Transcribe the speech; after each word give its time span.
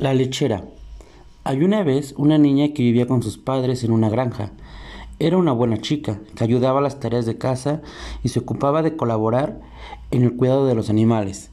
La 0.00 0.14
lechera. 0.14 0.64
Hay 1.44 1.62
una 1.62 1.82
vez 1.82 2.14
una 2.16 2.38
niña 2.38 2.72
que 2.72 2.82
vivía 2.82 3.06
con 3.06 3.22
sus 3.22 3.36
padres 3.36 3.84
en 3.84 3.92
una 3.92 4.08
granja. 4.08 4.52
Era 5.18 5.36
una 5.36 5.52
buena 5.52 5.76
chica, 5.76 6.20
que 6.34 6.42
ayudaba 6.42 6.78
a 6.78 6.82
las 6.82 7.00
tareas 7.00 7.26
de 7.26 7.36
casa 7.36 7.82
y 8.22 8.30
se 8.30 8.38
ocupaba 8.38 8.80
de 8.80 8.96
colaborar 8.96 9.60
en 10.10 10.22
el 10.22 10.36
cuidado 10.36 10.64
de 10.64 10.74
los 10.74 10.88
animales. 10.88 11.50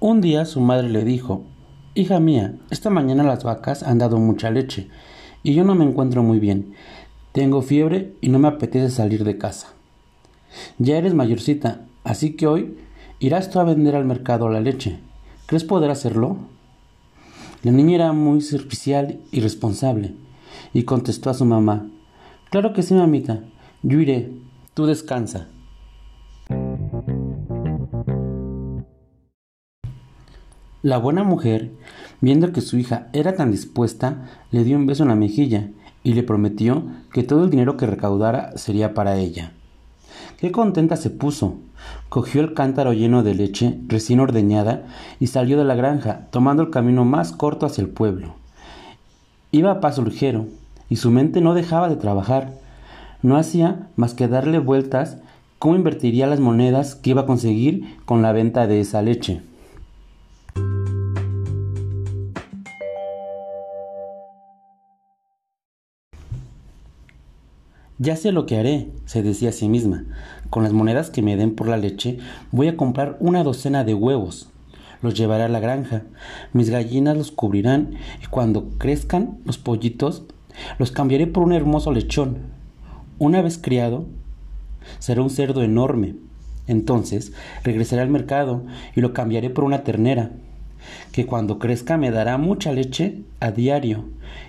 Un 0.00 0.22
día 0.22 0.46
su 0.46 0.60
madre 0.60 0.88
le 0.88 1.04
dijo, 1.04 1.44
Hija 1.94 2.18
mía, 2.18 2.54
esta 2.70 2.88
mañana 2.88 3.24
las 3.24 3.44
vacas 3.44 3.82
han 3.82 3.98
dado 3.98 4.16
mucha 4.16 4.50
leche 4.50 4.88
y 5.42 5.52
yo 5.52 5.64
no 5.64 5.74
me 5.74 5.84
encuentro 5.84 6.22
muy 6.22 6.38
bien. 6.38 6.72
Tengo 7.32 7.60
fiebre 7.60 8.14
y 8.22 8.30
no 8.30 8.38
me 8.38 8.48
apetece 8.48 8.88
salir 8.88 9.22
de 9.24 9.36
casa. 9.36 9.74
Ya 10.78 10.96
eres 10.98 11.14
mayorcita, 11.14 11.86
así 12.04 12.34
que 12.34 12.46
hoy 12.46 12.76
irás 13.18 13.50
tú 13.50 13.60
a 13.60 13.64
vender 13.64 13.96
al 13.96 14.04
mercado 14.04 14.48
la 14.48 14.60
leche. 14.60 15.00
¿Crees 15.46 15.64
poder 15.64 15.90
hacerlo? 15.90 16.36
La 17.62 17.72
niña 17.72 17.96
era 17.96 18.12
muy 18.12 18.40
servicial 18.40 19.20
y 19.32 19.40
responsable, 19.40 20.14
y 20.72 20.84
contestó 20.84 21.30
a 21.30 21.34
su 21.34 21.44
mamá, 21.44 21.88
Claro 22.50 22.72
que 22.72 22.82
sí, 22.82 22.94
mamita, 22.94 23.40
yo 23.82 24.00
iré, 24.00 24.32
tú 24.72 24.86
descansa. 24.86 25.48
La 30.80 30.96
buena 30.96 31.24
mujer, 31.24 31.72
viendo 32.22 32.52
que 32.52 32.62
su 32.62 32.78
hija 32.78 33.08
era 33.12 33.34
tan 33.34 33.50
dispuesta, 33.50 34.30
le 34.50 34.64
dio 34.64 34.78
un 34.78 34.86
beso 34.86 35.02
en 35.02 35.10
la 35.10 35.14
mejilla 35.14 35.68
y 36.02 36.14
le 36.14 36.22
prometió 36.22 36.86
que 37.12 37.22
todo 37.22 37.44
el 37.44 37.50
dinero 37.50 37.76
que 37.76 37.84
recaudara 37.84 38.56
sería 38.56 38.94
para 38.94 39.18
ella. 39.18 39.52
Qué 40.38 40.52
contenta 40.52 40.96
se 40.96 41.10
puso. 41.10 41.54
Cogió 42.08 42.40
el 42.40 42.54
cántaro 42.54 42.92
lleno 42.92 43.22
de 43.22 43.34
leche 43.34 43.78
recién 43.86 44.20
ordeñada 44.20 44.84
y 45.20 45.28
salió 45.28 45.58
de 45.58 45.64
la 45.64 45.74
granja, 45.74 46.26
tomando 46.30 46.62
el 46.62 46.70
camino 46.70 47.04
más 47.04 47.32
corto 47.32 47.66
hacia 47.66 47.82
el 47.82 47.88
pueblo. 47.88 48.34
Iba 49.50 49.72
a 49.72 49.80
paso 49.80 50.02
ligero, 50.02 50.46
y 50.88 50.96
su 50.96 51.10
mente 51.10 51.40
no 51.40 51.54
dejaba 51.54 51.88
de 51.88 51.96
trabajar. 51.96 52.52
No 53.22 53.36
hacía 53.36 53.88
más 53.96 54.14
que 54.14 54.28
darle 54.28 54.58
vueltas 54.58 55.18
cómo 55.58 55.74
invertiría 55.74 56.26
las 56.26 56.40
monedas 56.40 56.94
que 56.94 57.10
iba 57.10 57.22
a 57.22 57.26
conseguir 57.26 57.96
con 58.04 58.22
la 58.22 58.32
venta 58.32 58.66
de 58.66 58.80
esa 58.80 59.02
leche. 59.02 59.42
Ya 68.00 68.14
sé 68.14 68.30
lo 68.30 68.46
que 68.46 68.56
haré, 68.56 68.92
se 69.06 69.24
decía 69.24 69.48
a 69.48 69.52
sí 69.52 69.68
misma. 69.68 70.04
Con 70.50 70.62
las 70.62 70.72
monedas 70.72 71.10
que 71.10 71.20
me 71.20 71.36
den 71.36 71.56
por 71.56 71.66
la 71.66 71.76
leche, 71.76 72.18
voy 72.52 72.68
a 72.68 72.76
comprar 72.76 73.16
una 73.18 73.42
docena 73.42 73.82
de 73.82 73.92
huevos. 73.92 74.48
Los 75.02 75.14
llevaré 75.14 75.42
a 75.42 75.48
la 75.48 75.58
granja. 75.58 76.04
Mis 76.52 76.70
gallinas 76.70 77.16
los 77.16 77.32
cubrirán 77.32 77.94
y 78.22 78.26
cuando 78.26 78.68
crezcan 78.78 79.38
los 79.44 79.58
pollitos, 79.58 80.22
los 80.78 80.92
cambiaré 80.92 81.26
por 81.26 81.42
un 81.42 81.52
hermoso 81.52 81.90
lechón. 81.90 82.38
Una 83.18 83.42
vez 83.42 83.58
criado, 83.58 84.06
será 85.00 85.20
un 85.22 85.30
cerdo 85.30 85.64
enorme. 85.64 86.14
Entonces 86.68 87.32
regresaré 87.64 88.02
al 88.02 88.10
mercado 88.10 88.62
y 88.94 89.00
lo 89.00 89.12
cambiaré 89.12 89.50
por 89.50 89.64
una 89.64 89.82
ternera, 89.82 90.30
que 91.10 91.26
cuando 91.26 91.58
crezca 91.58 91.96
me 91.96 92.12
dará 92.12 92.38
mucha 92.38 92.70
leche 92.70 93.22
a 93.40 93.50
diario 93.50 94.04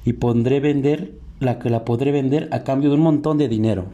y 0.05 0.13
pondré 0.13 0.59
vender 0.59 1.13
la 1.39 1.59
que 1.59 1.69
la 1.69 1.85
podré 1.85 2.11
vender 2.11 2.49
a 2.51 2.63
cambio 2.63 2.89
de 2.89 2.95
un 2.95 3.01
montón 3.01 3.37
de 3.37 3.47
dinero. 3.47 3.85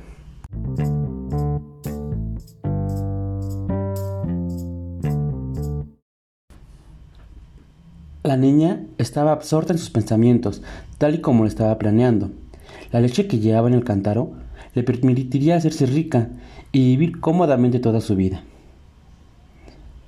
La 8.24 8.38
niña 8.38 8.84
estaba 8.98 9.32
absorta 9.32 9.74
en 9.74 9.78
sus 9.78 9.92
pensamientos, 9.92 10.64
tal 10.98 11.14
y 11.14 11.22
como 11.22 11.44
lo 11.44 11.48
estaba 11.48 11.78
planeando. 11.78 12.32
La 12.92 13.00
leche 13.00 13.28
que 13.28 13.38
llevaba 13.38 13.68
en 13.68 13.76
el 13.76 13.84
cántaro 13.84 14.32
le 14.74 14.82
permitiría 14.82 15.56
hacerse 15.56 15.86
rica 15.86 16.30
y 16.72 16.98
vivir 16.98 17.20
cómodamente 17.20 17.80
toda 17.80 18.02
su 18.02 18.16
vida. 18.16 18.42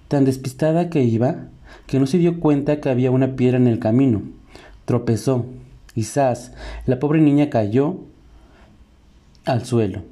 Tan 0.07 0.25
despistada 0.25 0.89
que 0.89 1.03
iba, 1.03 1.49
que 1.85 1.99
no 1.99 2.07
se 2.07 2.17
dio 2.17 2.39
cuenta 2.39 2.81
que 2.81 2.89
había 2.89 3.11
una 3.11 3.35
piedra 3.35 3.57
en 3.57 3.67
el 3.67 3.77
camino. 3.77 4.23
Tropezó 4.85 5.45
Quizás 5.97 6.51
la 6.85 6.99
pobre 6.99 7.19
niña 7.21 7.49
cayó 7.49 7.95
al 9.45 9.65
suelo. 9.65 10.03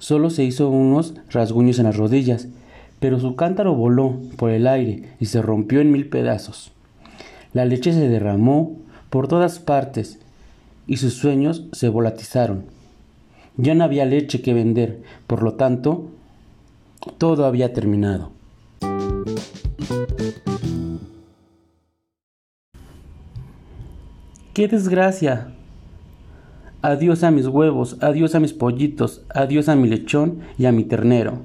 Solo 0.00 0.30
se 0.30 0.42
hizo 0.42 0.68
unos 0.68 1.14
rasguños 1.30 1.78
en 1.78 1.84
las 1.84 1.96
rodillas, 1.96 2.48
pero 2.98 3.20
su 3.20 3.36
cántaro 3.36 3.72
voló 3.76 4.18
por 4.36 4.50
el 4.50 4.66
aire 4.66 5.10
y 5.20 5.26
se 5.26 5.40
rompió 5.42 5.80
en 5.80 5.92
mil 5.92 6.08
pedazos. 6.08 6.72
La 7.52 7.64
leche 7.64 7.92
se 7.92 8.08
derramó 8.08 8.78
por 9.08 9.28
todas 9.28 9.60
partes 9.60 10.18
y 10.88 10.96
sus 10.96 11.14
sueños 11.14 11.66
se 11.70 11.88
volatizaron. 11.88 12.64
Ya 13.56 13.76
no 13.76 13.84
había 13.84 14.06
leche 14.06 14.42
que 14.42 14.54
vender, 14.54 15.04
por 15.28 15.44
lo 15.44 15.54
tanto, 15.54 16.10
todo 17.16 17.46
había 17.46 17.72
terminado. 17.72 18.32
¡Qué 24.56 24.68
desgracia! 24.68 25.48
Adiós 26.80 27.24
a 27.24 27.30
mis 27.30 27.46
huevos, 27.46 27.98
adiós 28.00 28.34
a 28.34 28.40
mis 28.40 28.54
pollitos, 28.54 29.20
adiós 29.34 29.68
a 29.68 29.76
mi 29.76 29.86
lechón 29.86 30.38
y 30.56 30.64
a 30.64 30.72
mi 30.72 30.84
ternero. 30.84 31.40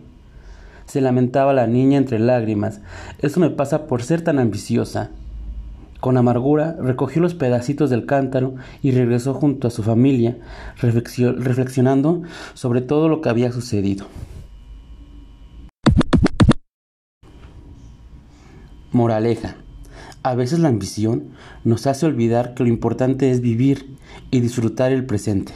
Se 0.85 1.01
lamentaba 1.01 1.51
la 1.51 1.67
niña 1.67 1.97
entre 1.97 2.19
lágrimas. 2.19 2.79
Eso 3.19 3.41
me 3.41 3.49
pasa 3.49 3.85
por 3.85 4.01
ser 4.01 4.21
tan 4.21 4.39
ambiciosa. 4.39 5.09
Con 5.99 6.15
amargura 6.15 6.77
recogió 6.79 7.21
los 7.21 7.33
pedacitos 7.33 7.89
del 7.89 8.05
cántaro 8.05 8.55
y 8.81 8.91
regresó 8.91 9.33
junto 9.33 9.67
a 9.67 9.71
su 9.71 9.83
familia, 9.83 10.37
reflexionando 10.79 12.21
sobre 12.53 12.79
todo 12.79 13.09
lo 13.09 13.19
que 13.19 13.27
había 13.27 13.51
sucedido. 13.51 14.05
Moraleja. 18.93 19.57
A 20.23 20.35
veces 20.35 20.59
la 20.59 20.69
ambición 20.69 21.29
nos 21.63 21.87
hace 21.87 22.05
olvidar 22.05 22.53
que 22.53 22.63
lo 22.63 22.69
importante 22.69 23.31
es 23.31 23.41
vivir 23.41 23.95
y 24.29 24.39
disfrutar 24.39 24.91
el 24.91 25.05
presente. 25.05 25.53